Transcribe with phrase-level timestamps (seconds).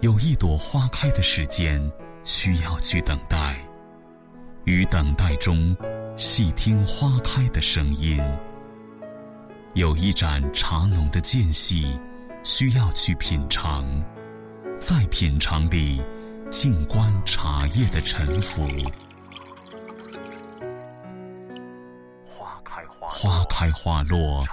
[0.00, 1.80] 有一朵花开的时间，
[2.22, 3.56] 需要去等待。
[4.64, 5.74] 于等待中，
[6.16, 8.22] 细听花开的声音。
[9.72, 11.98] 有一盏茶浓的间隙，
[12.44, 13.86] 需要去品尝。
[14.78, 16.02] 在品尝里，
[16.50, 18.62] 静观茶叶的沉浮。
[22.22, 24.44] 花开花开花落，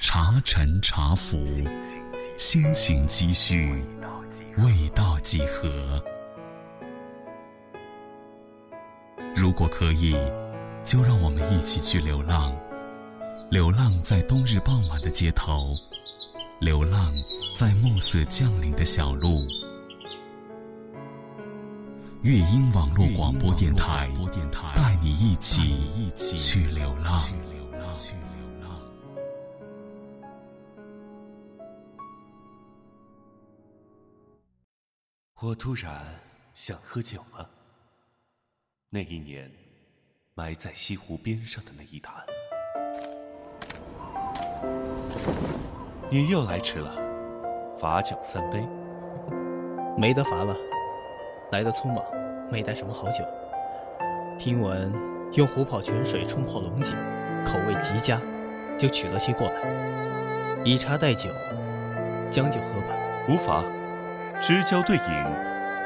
[0.00, 1.46] 茶沉茶浮，
[2.36, 3.84] 心情积蓄，
[4.58, 6.00] 味道几何？
[9.34, 10.14] 如果可以，
[10.84, 12.56] 就让我们一起去流浪，
[13.50, 15.74] 流浪在冬日傍晚的街头，
[16.60, 17.12] 流浪
[17.56, 19.28] 在暮色降临的小路。
[22.22, 24.08] 乐音网络广播电台，
[24.76, 27.12] 带你一起去流浪。
[35.46, 36.02] 我突然
[36.54, 37.46] 想喝酒了。
[38.88, 39.50] 那一年，
[40.32, 42.14] 埋在西湖边上的那一坛，
[46.08, 46.96] 你又来迟了，
[47.76, 48.66] 罚酒三杯。
[49.98, 50.56] 没得罚了，
[51.52, 52.02] 来的匆忙，
[52.50, 53.22] 没带什么好酒。
[54.38, 54.90] 听闻
[55.34, 56.96] 用虎跑泉水冲泡龙井，
[57.44, 58.18] 口味极佳，
[58.78, 61.28] 就取了些过来，以茶代酒，
[62.30, 62.96] 将就喝吧。
[63.28, 63.62] 无妨。
[64.46, 65.02] 知交对饮，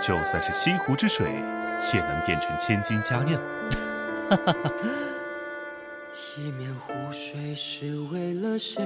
[0.02, 1.30] 就算是西湖之水，
[1.94, 3.40] 也能变成千金佳酿。
[4.28, 4.72] 哈哈哈。
[6.36, 8.84] 一面湖水是为了谁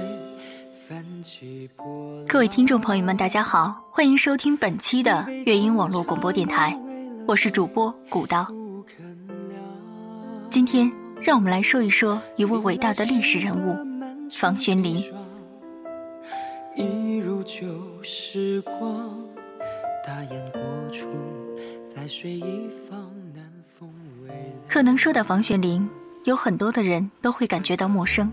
[2.27, 6.79] 各位听众朋友们，大家好，欢迎收听本期的乐音网络广播电台，
[7.25, 8.45] 我是主播古刀。
[10.51, 13.75] 今天，让我们来说一说一位伟大的历史人物——
[14.31, 14.97] 房玄龄。
[16.75, 17.63] 一如旧
[18.03, 19.32] 时光。
[20.05, 21.07] 大雁过处，
[21.87, 23.41] 在水一方，南
[23.79, 23.89] 风
[24.67, 25.89] 可能说到房玄龄，
[26.25, 28.29] 有很多的人都会感觉到陌生。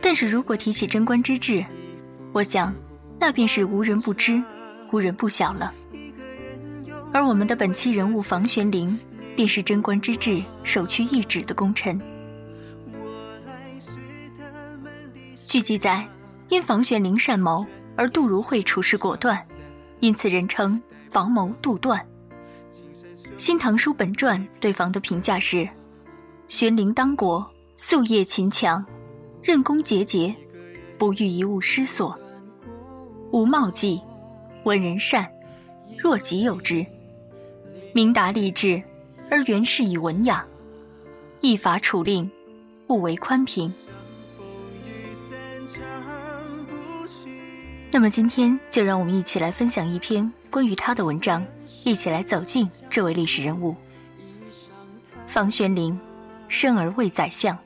[0.00, 1.64] 但是如果提起贞观之治，
[2.32, 2.72] 我想，
[3.18, 4.40] 那便是无人不知，
[4.92, 5.74] 无人不晓了。
[7.12, 8.96] 而我们的本期人物房玄龄，
[9.34, 12.00] 便是贞观之治首屈一指的功臣。
[15.48, 16.06] 据记载，
[16.48, 17.66] 因房玄龄善谋，
[17.96, 19.42] 而杜如晦处事果断。
[20.00, 20.80] 因此人称
[21.10, 21.98] 房谋杜断。
[23.36, 25.68] 《新唐书本传》对房的评价是：
[26.48, 27.46] 玄龄当国，
[27.78, 28.84] 夙业勤强，
[29.42, 30.34] 任功节节，
[30.96, 32.18] 不遇一物失所，
[33.30, 34.00] 无冒迹，
[34.64, 35.30] 闻人善，
[35.98, 36.84] 若己有之，
[37.92, 38.82] 明达立志，
[39.30, 40.46] 而原是以文雅，
[41.40, 42.30] 义法处令，
[42.86, 43.70] 不为宽平。
[47.96, 51.42] 那么今天就让我们一起来分享一篇关于他的文章，
[51.82, 53.74] 一起来走进这位历史人物——
[55.26, 55.98] 房玄龄，
[56.46, 57.58] 生而为宰相。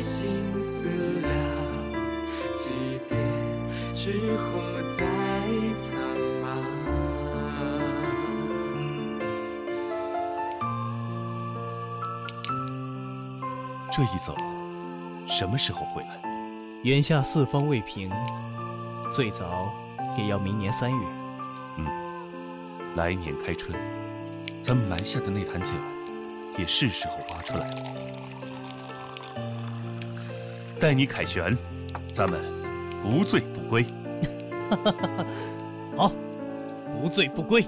[0.00, 0.24] 心
[0.60, 0.84] 思
[1.20, 1.28] 了？
[2.56, 2.70] 即
[3.08, 3.16] 别
[3.92, 4.60] 之后
[4.96, 5.06] 再
[5.76, 5.98] 苍
[6.42, 6.44] 茫。
[13.92, 14.34] 这一走，
[15.26, 16.20] 什么时候回来？
[16.84, 18.10] 眼下四方未平，
[19.12, 19.70] 最早
[20.16, 21.06] 也要明年三月。
[21.76, 21.84] 嗯，
[22.96, 23.78] 来年开春，
[24.62, 25.72] 咱们埋下的那坛酒。
[26.58, 27.70] 也是时候挖出来，
[30.80, 31.54] 待你凯旋，
[32.10, 32.40] 咱们
[33.02, 33.84] 不醉不归。
[35.94, 36.10] 好，
[37.02, 37.62] 不醉不归。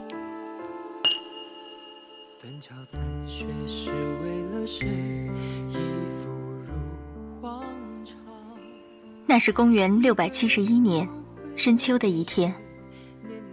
[9.26, 11.06] 那是公元六百七十一年
[11.54, 12.54] 深秋的一天，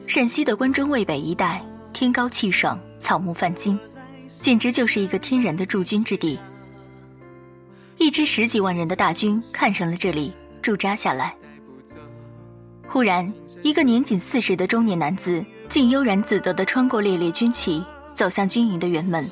[0.07, 1.61] 陕西的关中渭北一带，
[1.91, 3.77] 天高气爽，草木泛金。
[4.27, 6.39] 简直就是一个天然的驻军之地。
[7.99, 10.31] 一支十几万人的大军看上了这里，
[10.61, 11.35] 驻扎下来。
[12.87, 13.31] 忽然，
[13.61, 19.29] 一个年仅四十的中年男子，竟悠然自得地穿过猎猎军旗，走向军营的辕门。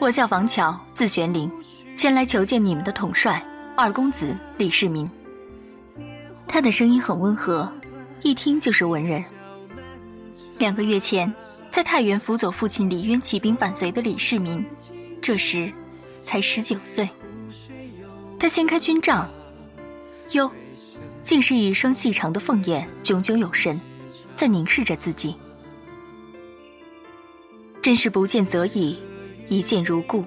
[0.00, 1.50] 我叫房乔，字玄龄，
[1.94, 3.40] 前来求见你们的统帅
[3.76, 5.08] 二公子李世民。
[6.48, 7.70] 他的声音很温和，
[8.22, 9.22] 一听就是文人。
[10.58, 11.32] 两个月前，
[11.70, 14.64] 在太原辅佐父亲李渊起兵反隋的李世民，
[15.20, 15.70] 这时
[16.24, 17.08] 才十九岁。
[18.40, 19.28] 他掀开军帐，
[20.32, 20.50] 哟，
[21.22, 23.80] 竟是一双细长的凤眼，炯炯有神，
[24.34, 25.36] 在凝视着自己。
[27.80, 28.98] 真是不见则已，
[29.48, 30.24] 一见如故。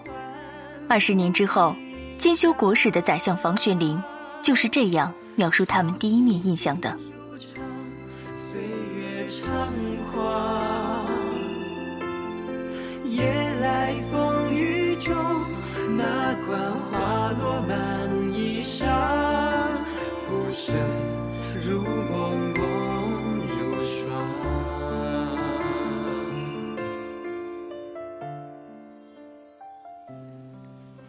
[0.87, 1.75] 二十年之后，
[2.19, 4.01] 兼修国史的宰相房玄龄
[4.43, 6.95] 就是这样描述他们第一面印象的。
[13.05, 13.23] 夜
[13.61, 15.15] 来风雨中，
[15.95, 18.87] 那管花落满衣裳，
[20.15, 20.75] 浮生
[21.61, 24.11] 如梦梦如霜。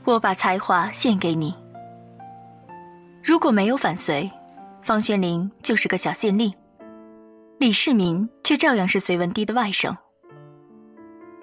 [0.05, 1.55] 我把才华献给你。
[3.23, 4.31] 如果没有反隋，
[4.81, 6.53] 方玄龄就是个小县令，
[7.59, 9.95] 李世民却照样是隋文帝的外甥。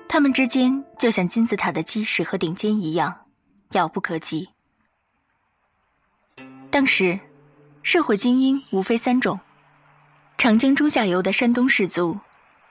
[0.08, 3.16] 他们之间就像金字塔的基石和顶尖一样，
[3.75, 4.50] 遥不可及。
[6.72, 7.19] 当时，
[7.83, 9.39] 社会精英无非三种：
[10.38, 12.18] 长江中下游的山东士族，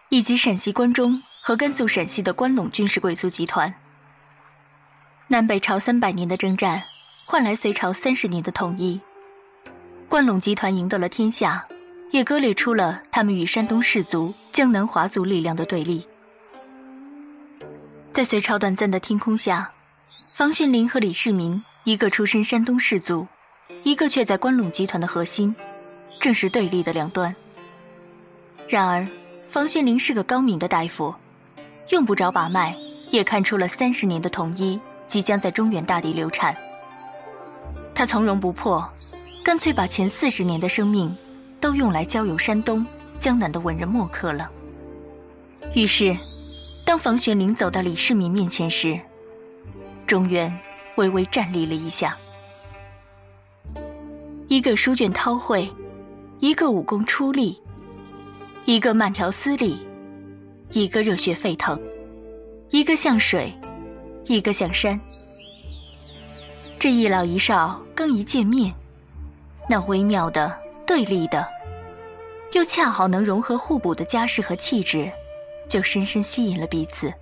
[0.08, 3.72] 以及陕西关中和甘肃陕西的关陇军事贵族集团。
[5.28, 6.82] 南北朝三百年的征战，
[7.24, 9.00] 换来隋朝三十年的统一。
[10.08, 11.66] 关陇集团赢得了天下，
[12.10, 16.06] 也割裂出了他们与山东士族、江南华族力量的对立。
[18.12, 19.72] 在隋朝短暂的天空下，
[20.34, 23.24] 房玄龄和李世民，一个出身山东士族，
[23.84, 25.54] 一个却在关陇集团的核心，
[26.18, 27.32] 正是对立的两端。
[28.68, 29.06] 然而，
[29.48, 31.14] 房玄龄是个高明的大夫，
[31.90, 32.76] 用不着把脉，
[33.10, 34.80] 也看出了三十年的统一。
[35.06, 36.52] 即将在中原大地流产，
[37.94, 38.84] 他从容不迫，
[39.44, 41.16] 干脆把前四十年的生命
[41.60, 42.84] 都用来交友山东、
[43.20, 44.50] 江南的文人墨客了。
[45.74, 46.16] 于是，
[46.84, 48.98] 当房玄龄走到李世民面前时，
[50.14, 50.56] 中原
[50.94, 52.16] 微微站立了一下。
[54.46, 55.68] 一个书卷韬晦，
[56.38, 57.60] 一个武功出力，
[58.64, 59.84] 一个慢条斯理，
[60.70, 61.76] 一个热血沸腾，
[62.70, 63.52] 一个像水。
[64.26, 64.98] 一个像山，
[66.78, 68.72] 这一老一少刚一见面，
[69.68, 70.56] 那微妙的、
[70.86, 71.44] 对立的，
[72.52, 75.10] 又恰好能融合互补的家世和气质，
[75.68, 77.12] 就深深吸引了彼此。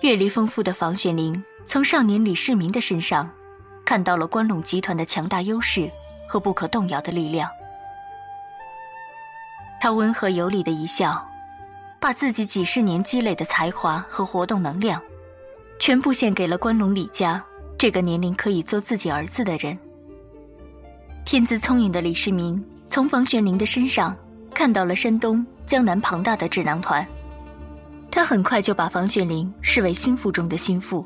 [0.00, 3.28] 阅历丰富的房玄龄从少年李世民的身上，
[3.84, 5.90] 看到了关陇集团的强大优势
[6.28, 7.50] 和不可动摇的力量。
[9.80, 11.24] 他温和有礼的一笑。
[12.00, 15.02] 把自己几十年积累的才华和活动能量，
[15.80, 17.44] 全部献给了关陇李家
[17.76, 19.76] 这个年龄可以做自己儿子的人。
[21.24, 24.16] 天资聪颖的李世民从房玄龄的身上
[24.54, 27.04] 看到了山东、江南庞大的智囊团，
[28.10, 31.04] 他很快就把房玄龄视为心腹中的心腹，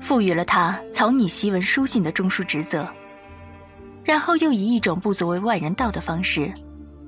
[0.00, 2.88] 赋予了他草拟檄文书信的中枢职责，
[4.04, 6.52] 然后又以一种不足为外人道的方式，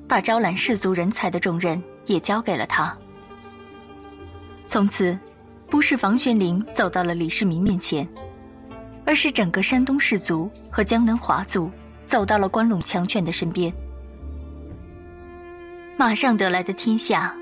[0.09, 1.83] 把招揽士族人才的重任。
[2.07, 2.97] 也交给了他。
[4.67, 5.17] 从此，
[5.69, 8.09] 不是房玄龄走到了李世民面前，
[9.05, 11.71] 而是整个山东士族和江南华族
[12.07, 13.73] 走到了关陇强权的身边。
[15.97, 17.33] 马上得来的天下，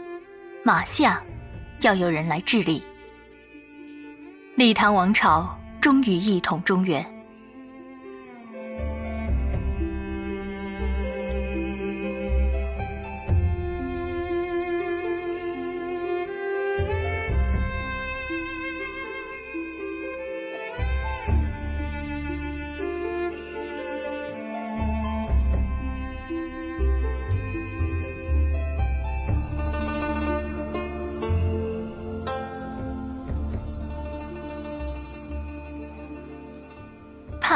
[0.62, 1.22] 马下
[1.80, 2.82] 要有人来治理。
[4.56, 7.17] 李唐王朝终于一统中原。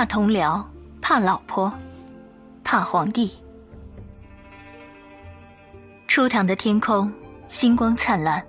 [0.02, 0.60] 怕同僚，
[1.00, 1.72] 怕老婆，
[2.64, 3.30] 怕皇帝。
[6.08, 7.12] 初唐的天空
[7.46, 8.44] 星光灿烂，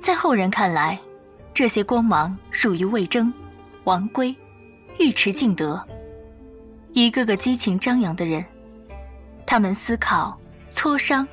[0.00, 0.98] 在后人看来，
[1.54, 3.32] 这些光芒属于魏征、
[3.84, 4.34] 王圭、
[4.98, 5.80] 尉迟敬德，
[6.94, 8.44] 一个个激情张扬的人。
[9.46, 10.36] 他们思考、
[10.74, 11.24] 磋商、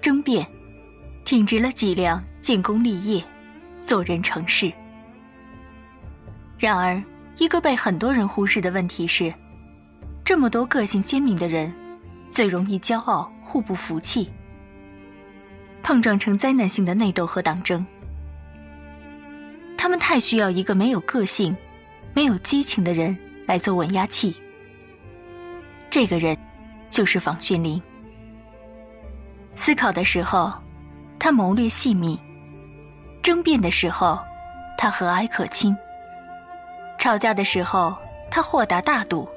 [0.00, 0.46] 争辩，
[1.26, 3.22] 挺直了脊梁，建功立业，
[3.82, 4.72] 做人成事。
[6.58, 6.98] 然而。
[7.42, 9.34] 一个被很多人忽视的问题是：
[10.24, 11.74] 这么多个性鲜明的人，
[12.30, 14.30] 最容易骄傲、互不服气，
[15.82, 17.84] 碰撞成灾难性的内斗和党争。
[19.76, 21.56] 他们太需要一个没有个性、
[22.14, 24.36] 没有激情的人来做稳压器，
[25.90, 26.38] 这个人
[26.90, 27.82] 就是房玄龄。
[29.56, 30.52] 思考的时候，
[31.18, 32.16] 他谋略细密；
[33.20, 34.16] 争辩的时候，
[34.78, 35.74] 他和蔼可亲；
[37.02, 37.92] 吵架的时候，
[38.30, 39.28] 他豁达大度。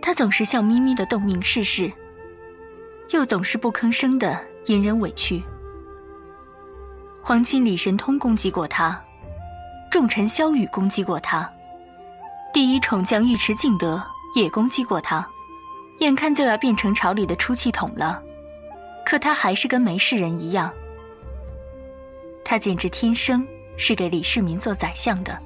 [0.00, 1.92] 他总是笑眯眯的洞明世事，
[3.10, 5.42] 又总是不吭声的隐忍委屈。
[7.24, 9.02] 皇亲李神通攻击过他，
[9.90, 11.52] 重臣萧雨攻击过他，
[12.52, 14.00] 第一宠将尉迟敬德
[14.36, 15.28] 也攻击过他，
[15.98, 18.22] 眼看就要变成朝里的出气筒了，
[19.04, 20.72] 可他还是跟没事人一样。
[22.44, 23.44] 他简直天生
[23.76, 25.36] 是给李世民做宰相的。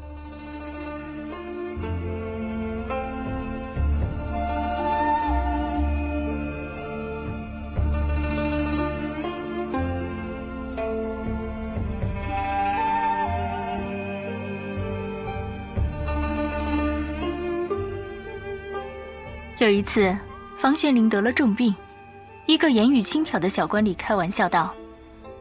[19.58, 20.14] 有一次，
[20.58, 21.74] 房玄龄得了重病，
[22.44, 24.74] 一个言语轻佻的小官吏开玩笑道：“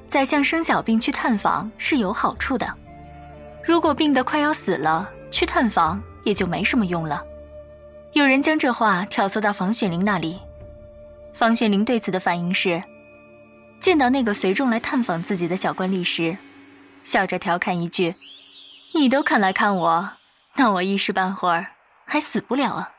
[0.07, 2.74] 宰相生小病去探访是有好处的，
[3.62, 7.22] 如果病得快要死了，去探访也就没什么用了。”
[8.13, 10.39] 有人将这话挑唆到房玄龄那里，
[11.34, 12.81] 房玄龄对此的反应是：
[13.81, 16.38] 见到那个随众来探访自己的小官吏时，
[17.03, 18.15] 笑着调侃一句
[18.95, 20.10] ：“你都肯来看我，
[20.55, 21.67] 那我一时半会儿
[22.05, 22.91] 还死不了啊。”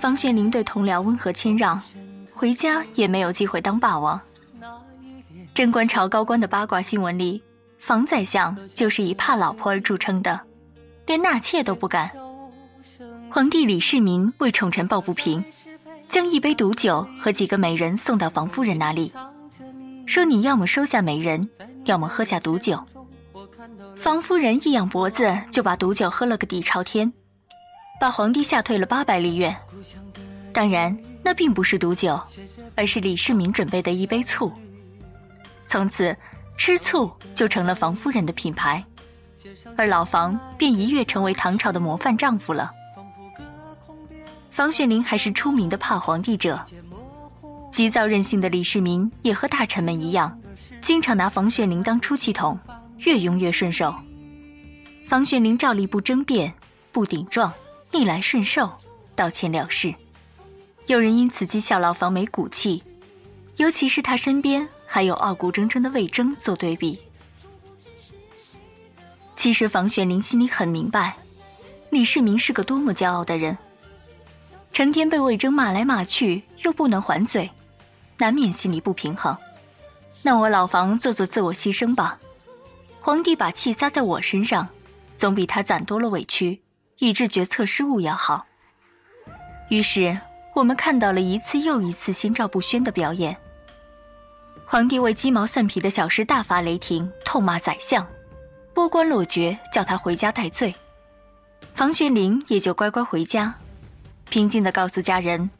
[0.00, 1.78] 房玄龄对同僚温和谦让，
[2.32, 4.18] 回家也没有机会当霸王。
[5.52, 7.42] 贞观朝高官的八卦新闻里，
[7.78, 10.40] 房宰相就是以怕老婆而著称的，
[11.06, 12.10] 连纳妾都不敢。
[13.30, 15.44] 皇帝李世民为宠臣抱不平，
[16.08, 19.12] 将一杯毒酒和几个美人送到房夫人那里，
[20.06, 21.46] 说你要么收下美人，
[21.84, 22.82] 要么喝下毒酒。
[23.98, 27.12] 房夫人一仰脖子就把毒酒喝了个底朝天。
[28.00, 29.54] 把皇帝吓退了八百里远，
[30.54, 32.18] 当然那并不是毒酒，
[32.74, 34.50] 而是李世民准备的一杯醋。
[35.66, 36.16] 从此，
[36.56, 38.82] 吃醋就成了房夫人的品牌，
[39.76, 42.72] 而老房便一跃成为唐朝的模范丈夫了。
[44.50, 46.58] 房玄龄还是出名的怕皇帝者，
[47.70, 50.40] 急躁任性的李世民也和大臣们一样，
[50.80, 52.58] 经常拿房玄龄当出气筒，
[53.00, 53.94] 越用越顺手。
[55.06, 56.50] 房玄龄照例不争辩，
[56.90, 57.52] 不顶撞。
[57.92, 58.70] 逆来顺受，
[59.14, 59.94] 道歉了事。
[60.86, 62.82] 有人因此讥笑老房没骨气，
[63.56, 66.98] 尤其是他身边还有傲骨铮铮的魏征做对比。
[69.36, 71.16] 其实房玄龄心里很明白，
[71.90, 73.56] 李世民是个多么骄傲的人，
[74.72, 77.50] 成天被魏征骂来骂去，又不能还嘴，
[78.18, 79.36] 难免心里不平衡。
[80.22, 82.18] 那我老房做做自我牺牲吧，
[83.00, 84.68] 皇帝把气撒在我身上，
[85.16, 86.60] 总比他攒多了委屈。
[87.00, 88.46] 以致决策失误要好。
[89.68, 90.18] 于是
[90.54, 93.36] 我们看到了一次又一次心照不宣的表演。
[94.64, 98.06] 皇帝为鸡毛蒜皮的小事大发雷霆，痛骂宰相，
[98.72, 100.72] 拨官落爵，叫他回家戴罪。
[101.74, 103.52] 房玄龄也就乖乖回家，
[104.28, 105.50] 平静地告诉家人，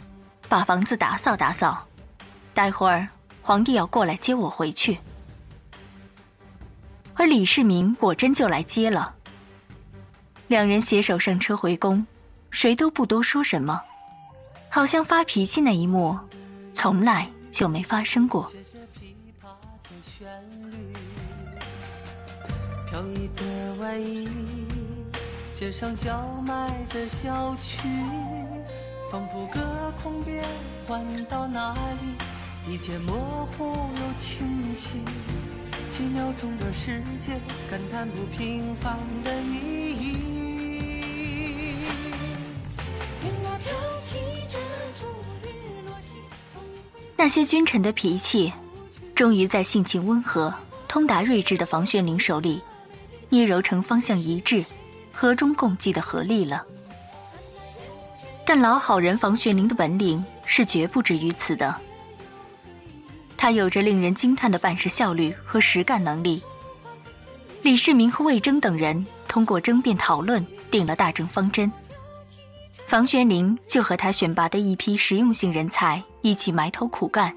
[0.49, 1.87] 把房子打扫打扫，
[2.55, 3.09] 待会儿
[3.43, 4.99] 皇帝要过来接我回去。
[7.15, 9.15] 而李世民果真就来接了。
[10.51, 12.05] 两人携手上车回宫，
[12.51, 13.81] 谁都不多说什么，
[14.69, 16.19] 好像发脾气那一幕
[16.75, 18.51] 从来就没发生过。
[22.89, 24.29] 飘逸的外衣，
[25.53, 27.89] 街上叫卖的小曲，
[29.09, 29.61] 仿佛隔
[30.03, 30.45] 空变
[30.85, 34.99] 换到哪里，一切模糊又清晰。
[35.89, 37.41] 几秒钟的时间，
[37.71, 39.80] 感叹不平凡的意。
[47.21, 48.51] 那些君臣的脾气，
[49.15, 50.55] 终于在性情温和、
[50.89, 52.63] 通达睿智的房玄龄手里，
[53.29, 54.65] 捏揉成方向一致、
[55.13, 56.65] 和衷共济的合力了。
[58.47, 61.77] 但老好人房玄龄的本领是绝不止于此的。
[63.37, 66.43] 他有着令人惊叹的办事效率和实干能力。
[67.61, 71.71] 李世民和魏征等人通过争辩讨论，定了大政方针。
[72.91, 77.33] 房玄龄就和他选拔的一批实用性人才一起埋头苦干，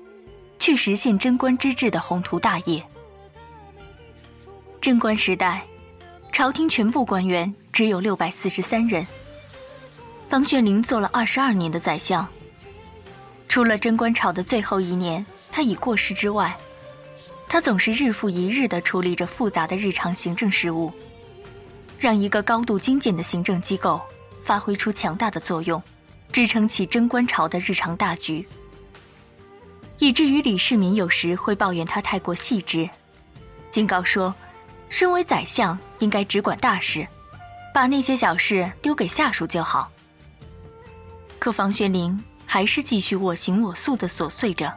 [0.57, 2.83] 去实现贞观之治的宏图大业。
[4.81, 5.63] 贞观时代，
[6.31, 9.05] 朝廷全部官员只有六百四十三人。
[10.27, 12.27] 房玄龄做了二十二年的宰相，
[13.48, 16.57] 除了贞观朝的最后一年他已过世之外，
[17.48, 20.91] 他总是日复一日地处理着复杂的日常行政事务，
[22.00, 24.01] 让一个高度精简的行政机构。
[24.44, 25.82] 发挥出强大的作用，
[26.32, 28.48] 支撑起贞观朝的日常大局，
[30.00, 32.90] 以至于李世民有时会抱怨他太过细致，
[33.72, 34.34] 警告说，
[34.90, 37.08] 身为宰相应该只管大事，
[37.74, 39.90] 把那些小事丢给下属就好。
[41.40, 44.72] 可房玄龄还是继续我行我素的琐碎着。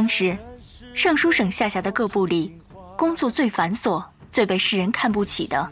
[0.00, 0.34] 当时，
[0.94, 2.58] 尚书省下辖的各部里，
[2.96, 4.02] 工作最繁琐、
[4.32, 5.70] 最被世人看不起的，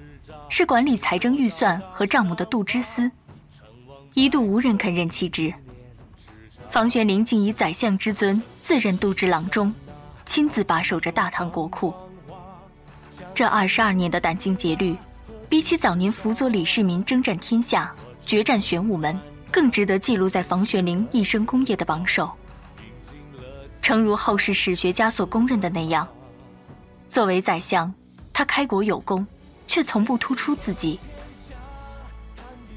[0.51, 3.11] 是管理财政预算和账目的度支司，
[4.13, 5.51] 一度无人肯任其职。
[6.69, 9.75] 房玄龄竟以宰相之尊自任度支郎中，
[10.27, 11.95] 亲自把守着大唐国库。
[13.35, 14.95] 这二十二年的殚精竭虑，
[15.49, 17.95] 比起早年辅佐李世民征战天下、
[18.27, 19.19] 决战玄武门。
[19.51, 22.31] 更值得记录在房玄龄一生功业的榜首。
[23.81, 26.07] 诚如后世史学家所公认的那样，
[27.09, 27.93] 作为宰相，
[28.33, 29.27] 他开国有功，
[29.67, 30.99] 却从不突出自己。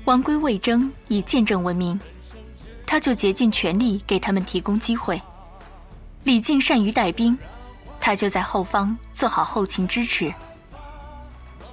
[0.06, 2.00] 王归魏征以见证闻名，
[2.86, 5.18] 他就竭尽全力给他们提供机会；
[6.24, 7.38] 李靖善于带兵，
[8.00, 10.34] 他就在后方做好后勤支持。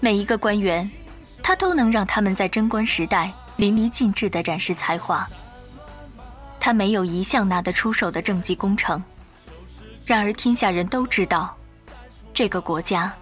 [0.01, 0.91] 每一个官员，
[1.43, 3.33] 他都能让他们在贞观时代。
[3.59, 5.29] 淋漓尽致地展示才华。
[6.61, 9.03] 他没有一项拿得出手的政绩工程，
[10.09, 11.55] 然而天下人都知道，
[12.33, 13.14] 这个国家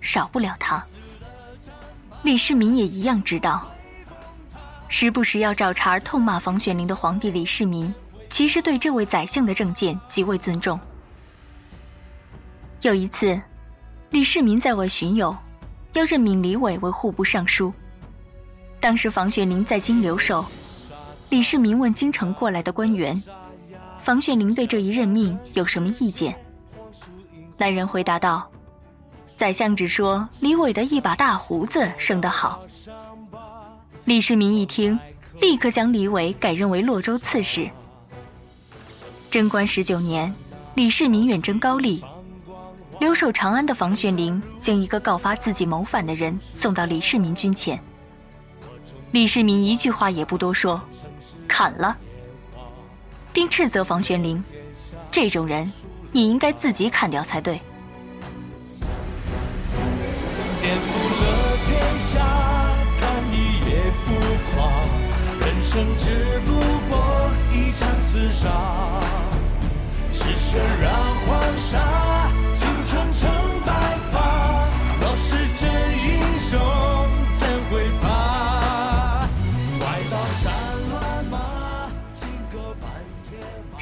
[0.00, 0.84] 少不了他。
[2.22, 3.64] 李世民也一样知道。
[4.88, 7.94] 时不时要找茬痛骂房玄龄的皇帝李世民，
[8.28, 10.78] 其实对这位宰相的政见极为尊重。
[12.80, 13.40] 有一次，
[14.10, 15.36] 李世民在外巡游，
[15.92, 17.72] 要任命李伟为户部尚书。
[18.80, 20.44] 当时房玄龄在京留守，
[21.30, 23.14] 李世民问京城过来的官员
[24.02, 26.36] ：“房玄龄对这一任命有什么意见？”
[27.58, 28.50] 来人回答道
[29.26, 32.60] ：“宰相只说李伟的一把大胡子生得好。”
[34.04, 34.98] 李世民一听，
[35.40, 37.70] 立刻将李伟改任为洛州刺史。
[39.30, 40.34] 贞观十九年，
[40.74, 42.04] 李世民远征高丽，
[42.98, 47.80] 留守长安的房玄龄将一个告发自己谋反的人送到李世民军前。
[49.12, 50.80] 李世民一句话也不多说，
[51.46, 51.96] 砍了，
[53.32, 54.42] 并斥责房玄龄
[55.10, 55.70] ：“这种人，
[56.10, 57.60] 你应该自己砍掉才对。”
[60.60, 60.80] 颠覆
[61.20, 62.20] 了天下，
[63.00, 63.34] 看一
[63.68, 63.70] 夜
[64.04, 64.14] 浮
[64.54, 64.68] 夸，
[65.40, 66.52] 人生只不
[66.88, 69.00] 过一场厮杀，
[70.12, 70.92] 是血染
[71.26, 72.30] 黄沙，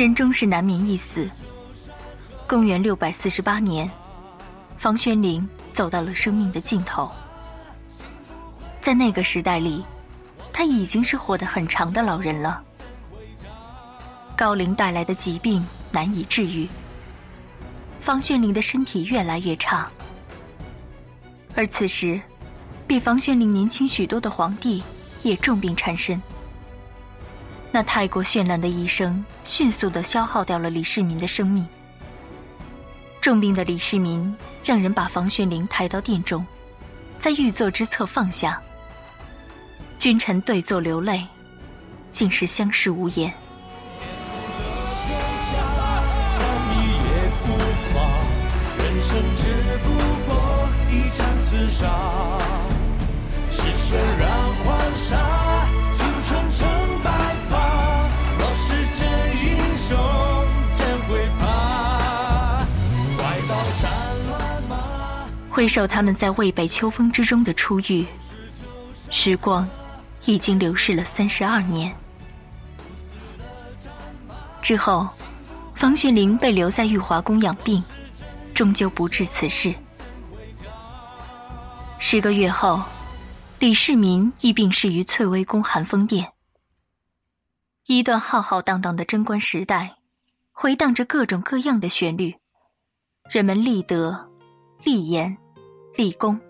[0.01, 1.29] 人终是难免一死。
[2.47, 3.89] 公元六百四十八年，
[4.79, 7.11] 房玄龄走到了生命的尽头。
[8.81, 9.85] 在那个时代里，
[10.55, 12.65] 他已经是活得很长的老人了。
[14.35, 16.67] 高龄带来的疾病难以治愈，
[18.01, 19.87] 房玄龄的身体越来越差。
[21.55, 22.19] 而此时，
[22.87, 24.83] 比房玄龄年轻许多的皇帝
[25.23, 26.19] 也重病缠身。
[27.73, 31.67] 那太过绚烂的一生，迅速的消耗掉了李世民的生命。
[33.21, 36.45] 重病的李世民让人把房玄龄抬到殿中，
[37.17, 38.61] 在御座之侧放下。
[39.99, 41.25] 君臣对坐流泪，
[42.13, 43.33] 竟是相视无言。
[48.79, 49.49] 人生只
[49.83, 49.89] 不
[50.27, 51.87] 过一场厮杀，
[53.51, 54.40] 是血染
[65.61, 68.07] 回首他们在渭北秋风之中的初遇，
[69.11, 69.69] 时光
[70.25, 71.95] 已经流逝了三十二年。
[74.63, 75.07] 之后，
[75.75, 77.85] 房玄龄被留在玉华宫养病，
[78.55, 79.75] 终究不治此事。
[81.99, 82.83] 十个月后，
[83.59, 86.33] 李世民亦病逝于翠微宫寒风殿。
[87.85, 89.95] 一段浩浩荡荡的贞观时代，
[90.53, 92.35] 回荡着各种各样的旋律，
[93.31, 94.31] 人们立德、
[94.85, 95.37] 立言、
[96.01, 96.41] 立功，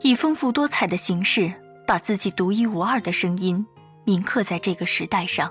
[0.00, 1.54] 以丰富多彩的形式，
[1.86, 3.64] 把自己独一无二的声音
[4.04, 5.48] 铭刻在这个时代上。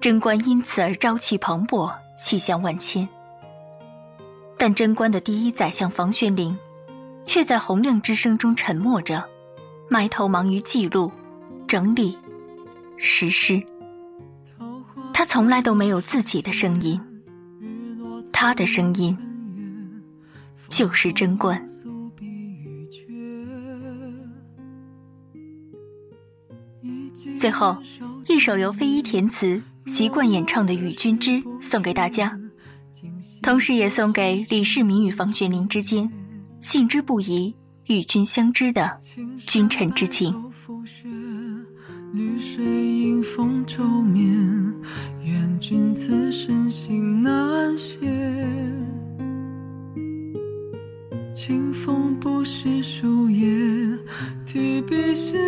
[0.00, 3.06] 贞观因此而朝气蓬勃，气象万千。
[4.56, 6.56] 但贞观的第一宰相房玄龄，
[7.26, 9.22] 却在洪亮之声中沉默着，
[9.90, 11.12] 埋头忙于记录、
[11.68, 12.16] 整理、
[12.96, 13.62] 实施。
[15.12, 16.98] 他从来都没有自己的声音，
[18.32, 19.14] 他的声音
[20.70, 21.62] 就是贞观。
[27.38, 27.76] 最后，
[28.26, 31.30] 一首由飞一填词、习惯演唱的《与君知》
[31.62, 32.36] 送给大家，
[33.40, 36.10] 同时也送给李世民与房玄龄之间
[36.60, 37.54] 信之不疑、
[37.86, 38.98] 与君相知的
[39.46, 40.34] 君臣之情。
[45.24, 47.96] 愿君此生心难歇。
[51.32, 53.46] 清风不识树叶，
[54.44, 55.38] 提笔写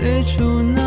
[0.00, 0.79] 最初那